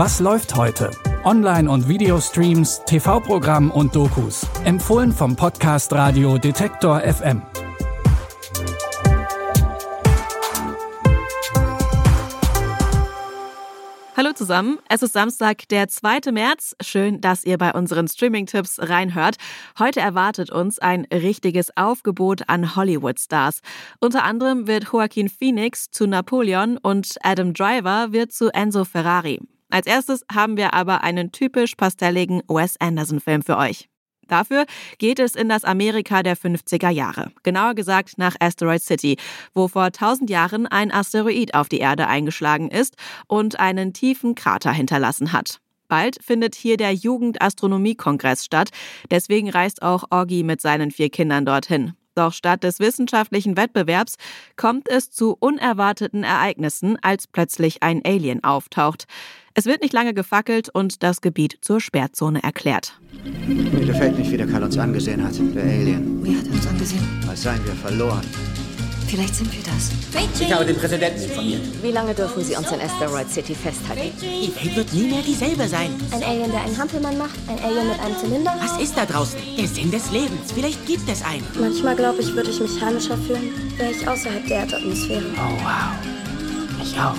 Was 0.00 0.20
läuft 0.20 0.54
heute? 0.54 0.92
Online- 1.24 1.68
und 1.68 1.88
Videostreams, 1.88 2.82
TV-Programm 2.86 3.72
und 3.72 3.96
Dokus. 3.96 4.46
Empfohlen 4.62 5.10
vom 5.10 5.34
Podcast 5.34 5.92
Radio 5.92 6.38
Detektor 6.38 7.00
FM. 7.00 7.42
Hallo 14.16 14.32
zusammen, 14.34 14.78
es 14.88 15.02
ist 15.02 15.14
Samstag, 15.14 15.66
der 15.68 15.88
2. 15.88 16.30
März. 16.30 16.76
Schön, 16.80 17.20
dass 17.20 17.42
ihr 17.42 17.58
bei 17.58 17.72
unseren 17.72 18.06
Streaming-Tipps 18.06 18.78
reinhört. 18.78 19.34
Heute 19.80 19.98
erwartet 19.98 20.52
uns 20.52 20.78
ein 20.78 21.06
richtiges 21.12 21.76
Aufgebot 21.76 22.48
an 22.48 22.76
Hollywood-Stars. 22.76 23.62
Unter 23.98 24.22
anderem 24.22 24.68
wird 24.68 24.92
Joaquin 24.92 25.28
Phoenix 25.28 25.90
zu 25.90 26.06
Napoleon 26.06 26.78
und 26.78 27.16
Adam 27.24 27.52
Driver 27.52 28.12
wird 28.12 28.30
zu 28.30 28.54
Enzo 28.54 28.84
Ferrari. 28.84 29.40
Als 29.70 29.86
erstes 29.86 30.24
haben 30.32 30.56
wir 30.56 30.74
aber 30.74 31.02
einen 31.02 31.32
typisch 31.32 31.74
pastelligen 31.74 32.42
Wes 32.48 32.76
Anderson-Film 32.80 33.42
für 33.42 33.58
euch. 33.58 33.88
Dafür 34.28 34.66
geht 34.98 35.18
es 35.18 35.34
in 35.34 35.48
das 35.48 35.64
Amerika 35.64 36.22
der 36.22 36.36
50er 36.36 36.90
Jahre, 36.90 37.32
genauer 37.42 37.74
gesagt 37.74 38.18
nach 38.18 38.36
Asteroid 38.40 38.82
City, 38.82 39.16
wo 39.54 39.68
vor 39.68 39.84
1000 39.84 40.28
Jahren 40.28 40.66
ein 40.66 40.92
Asteroid 40.92 41.54
auf 41.54 41.68
die 41.68 41.78
Erde 41.78 42.06
eingeschlagen 42.06 42.70
ist 42.70 42.96
und 43.26 43.58
einen 43.58 43.94
tiefen 43.94 44.34
Krater 44.34 44.72
hinterlassen 44.72 45.32
hat. 45.32 45.60
Bald 45.88 46.22
findet 46.22 46.54
hier 46.54 46.76
der 46.76 46.92
Jugendastronomiekongress 46.92 48.44
statt, 48.44 48.68
deswegen 49.10 49.48
reist 49.48 49.80
auch 49.80 50.04
Orgi 50.10 50.42
mit 50.42 50.60
seinen 50.60 50.90
vier 50.90 51.08
Kindern 51.08 51.46
dorthin. 51.46 51.94
Doch 52.18 52.32
statt 52.32 52.64
des 52.64 52.80
wissenschaftlichen 52.80 53.56
Wettbewerbs 53.56 54.16
kommt 54.56 54.88
es 54.88 55.12
zu 55.12 55.36
unerwarteten 55.38 56.24
Ereignissen, 56.24 56.98
als 57.00 57.28
plötzlich 57.28 57.84
ein 57.84 58.02
Alien 58.04 58.42
auftaucht. 58.42 59.04
Es 59.54 59.66
wird 59.66 59.82
nicht 59.82 59.92
lange 59.92 60.14
gefackelt 60.14 60.68
und 60.68 61.04
das 61.04 61.20
Gebiet 61.20 61.58
zur 61.60 61.80
Sperrzone 61.80 62.42
erklärt. 62.42 62.98
Mir 63.46 63.86
gefällt 63.86 64.18
nicht, 64.18 64.32
wie 64.32 64.36
der 64.36 64.48
Karl 64.48 64.64
uns 64.64 64.76
angesehen 64.76 65.22
hat, 65.22 65.38
der 65.38 65.62
Alien. 65.62 66.24
Wie 66.24 66.36
hat 66.36 66.46
er 66.48 66.52
uns 66.54 66.66
angesehen? 66.66 67.06
Als 67.28 67.40
seien 67.40 67.64
wir 67.64 67.74
verloren. 67.74 68.24
Vielleicht 69.08 69.34
sind 69.34 69.50
wir 69.52 69.62
das. 69.62 69.90
Ich 70.38 70.52
habe 70.52 70.66
den 70.66 70.76
Präsidenten 70.76 71.22
informiert. 71.22 71.62
Wie 71.82 71.90
lange 71.90 72.14
dürfen 72.14 72.44
Sie 72.44 72.54
uns 72.54 72.70
in 72.70 72.80
Asteroid 72.80 73.30
City 73.30 73.54
festhalten? 73.54 74.12
Die 74.20 74.54
Welt 74.54 74.76
wird 74.76 74.92
nie 74.92 75.08
mehr 75.08 75.22
dieselbe 75.22 75.66
sein. 75.66 75.90
Ein 76.10 76.22
Alien, 76.22 76.50
der 76.50 76.60
einen 76.62 76.76
Hampelmann 76.76 77.16
macht? 77.16 77.34
Ein 77.48 77.58
Alien 77.64 77.88
mit 77.88 77.98
einem 78.00 78.18
Zylinder? 78.18 78.54
Was 78.60 78.78
ist 78.82 78.96
da 78.96 79.06
draußen? 79.06 79.40
Der 79.56 79.66
Sinn 79.66 79.90
des 79.90 80.10
Lebens. 80.10 80.52
Vielleicht 80.54 80.84
gibt 80.86 81.08
es 81.08 81.22
einen. 81.24 81.46
Manchmal 81.58 81.96
glaube 81.96 82.20
ich, 82.20 82.34
würde 82.34 82.50
ich 82.50 82.60
mich 82.60 82.80
heimischer 82.80 83.16
fühlen, 83.16 83.50
wäre 83.78 83.92
ich 83.92 84.06
außerhalb 84.06 84.46
der 84.46 84.58
Erdatmosphäre. 84.58 85.24
Oh, 85.36 85.62
wow. 85.62 86.82
Ich 86.82 86.98
auch. 87.00 87.16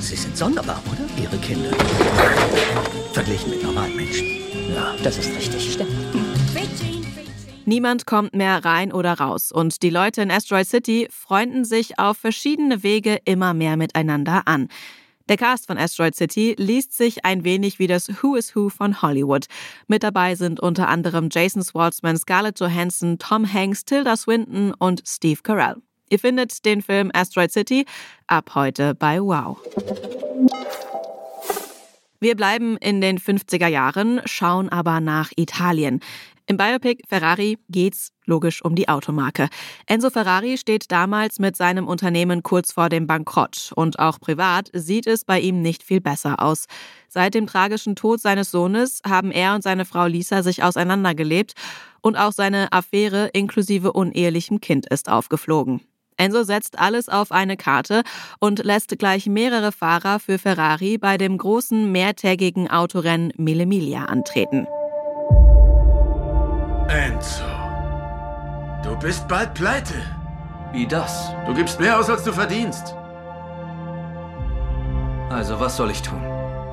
Sie 0.00 0.16
sind 0.16 0.36
sonderbar, 0.36 0.80
oder? 0.86 1.22
Ihre 1.22 1.36
Kinder. 1.38 1.70
Verglichen 3.12 3.50
mit 3.50 3.62
normalen 3.62 3.96
Menschen. 3.96 4.26
Ja, 4.74 4.94
das 5.02 5.18
ist 5.18 5.30
richtig. 5.36 5.72
Stimmt. 5.72 5.90
Niemand 7.72 8.04
kommt 8.04 8.34
mehr 8.34 8.66
rein 8.66 8.92
oder 8.92 9.14
raus 9.14 9.50
und 9.50 9.82
die 9.82 9.88
Leute 9.88 10.20
in 10.20 10.30
Asteroid 10.30 10.66
City 10.66 11.08
freunden 11.10 11.64
sich 11.64 11.98
auf 11.98 12.18
verschiedene 12.18 12.82
Wege 12.82 13.18
immer 13.24 13.54
mehr 13.54 13.78
miteinander 13.78 14.42
an. 14.44 14.68
Der 15.30 15.38
Cast 15.38 15.68
von 15.68 15.78
Asteroid 15.78 16.14
City 16.14 16.54
liest 16.58 16.94
sich 16.94 17.24
ein 17.24 17.44
wenig 17.44 17.78
wie 17.78 17.86
das 17.86 18.10
Who 18.22 18.36
is 18.36 18.54
Who 18.54 18.68
von 18.68 19.00
Hollywood. 19.00 19.46
Mit 19.86 20.02
dabei 20.02 20.34
sind 20.34 20.60
unter 20.60 20.88
anderem 20.88 21.30
Jason 21.32 21.64
Schwartzman, 21.64 22.18
Scarlett 22.18 22.60
Johansson, 22.60 23.18
Tom 23.18 23.50
Hanks, 23.50 23.86
Tilda 23.86 24.18
Swinton 24.18 24.74
und 24.78 25.02
Steve 25.06 25.40
Carell. 25.42 25.76
Ihr 26.10 26.18
findet 26.18 26.66
den 26.66 26.82
Film 26.82 27.10
Asteroid 27.14 27.52
City 27.52 27.86
ab 28.26 28.50
heute 28.54 28.94
bei 28.94 29.18
Wow. 29.18 29.56
Wir 32.22 32.36
bleiben 32.36 32.76
in 32.76 33.00
den 33.00 33.18
50er 33.18 33.66
Jahren, 33.66 34.20
schauen 34.26 34.68
aber 34.68 35.00
nach 35.00 35.32
Italien. 35.34 35.98
Im 36.46 36.56
Biopic 36.56 37.02
Ferrari 37.08 37.58
geht's 37.68 38.10
logisch 38.26 38.64
um 38.64 38.74
die 38.74 38.88
Automarke. 38.88 39.48
Enzo 39.86 40.10
Ferrari 40.10 40.58
steht 40.58 40.90
damals 40.90 41.38
mit 41.38 41.56
seinem 41.56 41.86
Unternehmen 41.86 42.42
kurz 42.42 42.72
vor 42.72 42.88
dem 42.88 43.06
Bankrott 43.06 43.72
und 43.76 43.98
auch 44.00 44.18
privat 44.18 44.68
sieht 44.72 45.06
es 45.06 45.24
bei 45.24 45.38
ihm 45.38 45.62
nicht 45.62 45.84
viel 45.84 46.00
besser 46.00 46.42
aus. 46.42 46.66
Seit 47.08 47.34
dem 47.34 47.46
tragischen 47.46 47.94
Tod 47.94 48.20
seines 48.20 48.50
Sohnes 48.50 49.00
haben 49.06 49.30
er 49.30 49.54
und 49.54 49.62
seine 49.62 49.84
Frau 49.84 50.06
Lisa 50.06 50.42
sich 50.42 50.64
auseinandergelebt 50.64 51.52
und 52.00 52.16
auch 52.16 52.32
seine 52.32 52.72
Affäre 52.72 53.28
inklusive 53.32 53.92
unehelichem 53.92 54.60
Kind 54.60 54.86
ist 54.86 55.08
aufgeflogen. 55.08 55.80
Enzo 56.16 56.42
setzt 56.42 56.78
alles 56.78 57.08
auf 57.08 57.32
eine 57.32 57.56
Karte 57.56 58.02
und 58.40 58.64
lässt 58.64 58.98
gleich 58.98 59.26
mehrere 59.26 59.72
Fahrer 59.72 60.18
für 60.18 60.38
Ferrari 60.38 60.98
bei 60.98 61.18
dem 61.18 61.38
großen 61.38 61.90
mehrtägigen 61.90 62.68
Autorennen 62.68 63.32
Mille 63.36 63.66
Miglia 63.66 64.04
antreten. 64.06 64.66
Enzo, 66.92 67.44
du 68.82 68.94
bist 68.98 69.26
bald 69.26 69.54
pleite. 69.54 69.94
Wie 70.72 70.86
das? 70.86 71.30
Du 71.46 71.54
gibst 71.54 71.80
mehr 71.80 71.98
aus, 71.98 72.10
als 72.10 72.22
du 72.22 72.32
verdienst. 72.34 72.94
Also 75.30 75.58
was 75.58 75.78
soll 75.78 75.90
ich 75.90 76.02
tun? 76.02 76.22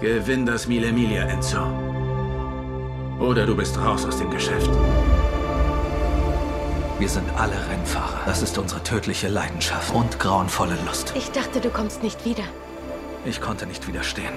Gewinn 0.00 0.44
das 0.44 0.66
Mille 0.66 0.90
Miglia, 0.90 1.22
Enzo. 1.22 1.60
Oder 3.20 3.46
du 3.46 3.54
bist 3.56 3.78
raus 3.78 4.04
aus 4.04 4.18
dem 4.18 4.30
Geschäft. 4.30 4.70
Wir 6.98 7.08
sind 7.08 7.28
alle 7.36 7.54
Rennfahrer. 7.70 8.22
Das 8.26 8.42
ist 8.42 8.58
unsere 8.58 8.82
tödliche 8.82 9.28
Leidenschaft 9.28 9.94
und 9.94 10.18
grauenvolle 10.18 10.76
Lust. 10.84 11.12
Ich 11.16 11.30
dachte, 11.30 11.60
du 11.60 11.70
kommst 11.70 12.02
nicht 12.02 12.24
wieder. 12.24 12.42
Ich 13.24 13.40
konnte 13.40 13.66
nicht 13.66 13.86
widerstehen. 13.86 14.34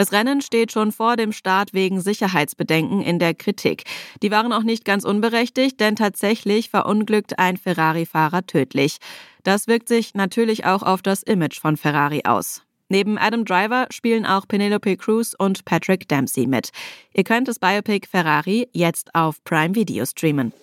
Das 0.00 0.12
Rennen 0.12 0.40
steht 0.40 0.72
schon 0.72 0.92
vor 0.92 1.16
dem 1.16 1.30
Start 1.30 1.74
wegen 1.74 2.00
Sicherheitsbedenken 2.00 3.02
in 3.02 3.18
der 3.18 3.34
Kritik. 3.34 3.84
Die 4.22 4.30
waren 4.30 4.50
auch 4.50 4.62
nicht 4.62 4.86
ganz 4.86 5.04
unberechtigt, 5.04 5.78
denn 5.78 5.94
tatsächlich 5.94 6.70
verunglückt 6.70 7.38
ein 7.38 7.58
Ferrari-Fahrer 7.58 8.46
tödlich. 8.46 8.96
Das 9.42 9.66
wirkt 9.66 9.88
sich 9.88 10.14
natürlich 10.14 10.64
auch 10.64 10.82
auf 10.82 11.02
das 11.02 11.22
Image 11.22 11.60
von 11.60 11.76
Ferrari 11.76 12.22
aus. 12.24 12.62
Neben 12.88 13.18
Adam 13.18 13.44
Driver 13.44 13.88
spielen 13.90 14.24
auch 14.24 14.48
Penelope 14.48 14.96
Cruz 14.96 15.36
und 15.38 15.66
Patrick 15.66 16.08
Dempsey 16.08 16.46
mit. 16.46 16.70
Ihr 17.12 17.24
könnt 17.24 17.48
das 17.48 17.58
Biopic 17.58 18.08
Ferrari 18.10 18.70
jetzt 18.72 19.14
auf 19.14 19.44
Prime 19.44 19.74
Video 19.74 20.06
streamen. 20.06 20.54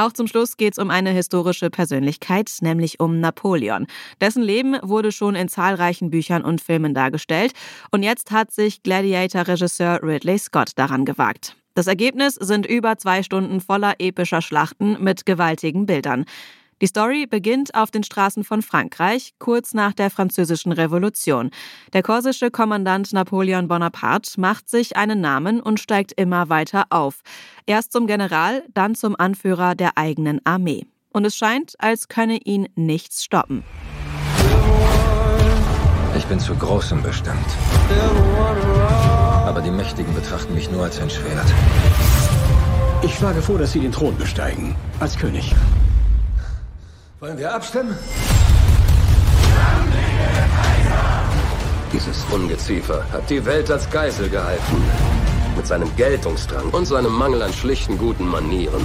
Auch 0.00 0.14
zum 0.14 0.26
Schluss 0.26 0.56
geht 0.56 0.72
es 0.72 0.78
um 0.78 0.88
eine 0.88 1.10
historische 1.10 1.68
Persönlichkeit, 1.68 2.50
nämlich 2.62 3.00
um 3.00 3.20
Napoleon. 3.20 3.86
Dessen 4.18 4.42
Leben 4.42 4.78
wurde 4.80 5.12
schon 5.12 5.34
in 5.34 5.46
zahlreichen 5.50 6.08
Büchern 6.08 6.42
und 6.42 6.62
Filmen 6.62 6.94
dargestellt 6.94 7.52
und 7.90 8.02
jetzt 8.02 8.30
hat 8.30 8.50
sich 8.50 8.82
Gladiator-Regisseur 8.82 10.02
Ridley 10.02 10.38
Scott 10.38 10.70
daran 10.76 11.04
gewagt. 11.04 11.54
Das 11.74 11.86
Ergebnis 11.86 12.36
sind 12.36 12.64
über 12.64 12.96
zwei 12.96 13.22
Stunden 13.22 13.60
voller 13.60 13.96
epischer 13.98 14.40
Schlachten 14.40 14.96
mit 15.04 15.26
gewaltigen 15.26 15.84
Bildern. 15.84 16.24
Die 16.80 16.86
Story 16.86 17.26
beginnt 17.26 17.74
auf 17.74 17.90
den 17.90 18.02
Straßen 18.02 18.42
von 18.42 18.62
Frankreich, 18.62 19.34
kurz 19.38 19.74
nach 19.74 19.92
der 19.92 20.08
Französischen 20.08 20.72
Revolution. 20.72 21.50
Der 21.92 22.02
korsische 22.02 22.50
Kommandant 22.50 23.12
Napoleon 23.12 23.68
Bonaparte 23.68 24.40
macht 24.40 24.70
sich 24.70 24.96
einen 24.96 25.20
Namen 25.20 25.60
und 25.60 25.78
steigt 25.78 26.12
immer 26.12 26.48
weiter 26.48 26.86
auf. 26.88 27.20
Erst 27.66 27.92
zum 27.92 28.06
General, 28.06 28.62
dann 28.72 28.94
zum 28.94 29.14
Anführer 29.18 29.74
der 29.74 29.98
eigenen 29.98 30.40
Armee. 30.44 30.86
Und 31.12 31.26
es 31.26 31.36
scheint, 31.36 31.74
als 31.78 32.08
könne 32.08 32.38
ihn 32.38 32.68
nichts 32.76 33.24
stoppen. 33.24 33.62
Ich 36.16 36.24
bin 36.26 36.40
zu 36.40 36.54
Großem 36.54 37.02
bestimmt. 37.02 37.36
Aber 39.46 39.60
die 39.60 39.70
Mächtigen 39.70 40.14
betrachten 40.14 40.54
mich 40.54 40.70
nur 40.70 40.84
als 40.84 40.98
ein 40.98 41.10
Schwert. 41.10 41.46
Ich 43.02 43.14
schlage 43.14 43.42
vor, 43.42 43.58
dass 43.58 43.72
Sie 43.72 43.80
den 43.80 43.92
Thron 43.92 44.16
besteigen. 44.16 44.76
Als 44.98 45.18
König. 45.18 45.54
Wollen 47.20 47.36
wir 47.36 47.54
abstimmen? 47.54 47.94
Dieses 51.92 52.24
Ungeziefer 52.32 53.04
hat 53.12 53.28
die 53.28 53.44
Welt 53.44 53.70
als 53.70 53.90
Geisel 53.90 54.30
gehalten. 54.30 54.82
Mit 55.54 55.66
seinem 55.66 55.94
Geltungsdrang 55.96 56.70
und 56.70 56.86
seinem 56.86 57.12
Mangel 57.12 57.42
an 57.42 57.52
schlichten 57.52 57.98
guten 57.98 58.26
Manieren. 58.26 58.80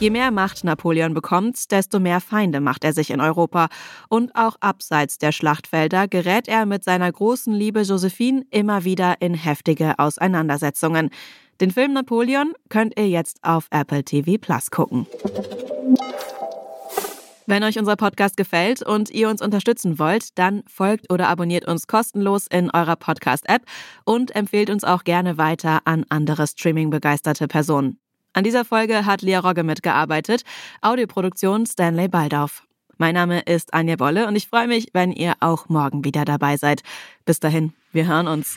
Je 0.00 0.10
mehr 0.10 0.30
Macht 0.30 0.64
Napoleon 0.64 1.14
bekommt, 1.14 1.70
desto 1.70 1.98
mehr 1.98 2.20
Feinde 2.20 2.60
macht 2.60 2.84
er 2.84 2.92
sich 2.92 3.10
in 3.10 3.22
Europa. 3.22 3.68
Und 4.10 4.36
auch 4.36 4.56
abseits 4.60 5.16
der 5.16 5.32
Schlachtfelder 5.32 6.08
gerät 6.08 6.46
er 6.46 6.66
mit 6.66 6.84
seiner 6.84 7.10
großen 7.10 7.54
Liebe 7.54 7.80
Josephine 7.82 8.44
immer 8.50 8.84
wieder 8.84 9.16
in 9.20 9.32
heftige 9.32 9.98
Auseinandersetzungen. 9.98 11.08
Den 11.60 11.70
Film 11.70 11.92
Napoleon 11.92 12.54
könnt 12.70 12.98
ihr 12.98 13.08
jetzt 13.08 13.38
auf 13.42 13.66
Apple 13.70 14.02
TV 14.02 14.38
Plus 14.40 14.70
gucken. 14.70 15.06
Wenn 17.46 17.64
euch 17.64 17.78
unser 17.78 17.96
Podcast 17.96 18.36
gefällt 18.36 18.80
und 18.80 19.10
ihr 19.10 19.28
uns 19.28 19.42
unterstützen 19.42 19.98
wollt, 19.98 20.38
dann 20.38 20.62
folgt 20.66 21.12
oder 21.12 21.28
abonniert 21.28 21.66
uns 21.66 21.86
kostenlos 21.86 22.46
in 22.46 22.70
eurer 22.70 22.96
Podcast-App 22.96 23.62
und 24.04 24.34
empfehlt 24.34 24.70
uns 24.70 24.84
auch 24.84 25.04
gerne 25.04 25.36
weiter 25.36 25.80
an 25.84 26.06
andere 26.08 26.46
Streaming-begeisterte 26.46 27.46
Personen. 27.46 27.98
An 28.32 28.44
dieser 28.44 28.64
Folge 28.64 29.04
hat 29.04 29.20
Lia 29.20 29.40
Rogge 29.40 29.64
mitgearbeitet, 29.64 30.44
Audioproduktion 30.80 31.66
Stanley 31.66 32.08
Baldauf. 32.08 32.62
Mein 32.96 33.14
Name 33.14 33.40
ist 33.40 33.74
Anja 33.74 33.96
Bolle 33.96 34.28
und 34.28 34.36
ich 34.36 34.48
freue 34.48 34.68
mich, 34.68 34.90
wenn 34.92 35.10
ihr 35.10 35.34
auch 35.40 35.68
morgen 35.68 36.04
wieder 36.04 36.24
dabei 36.24 36.56
seid. 36.56 36.82
Bis 37.24 37.40
dahin, 37.40 37.72
wir 37.92 38.06
hören 38.06 38.28
uns. 38.28 38.56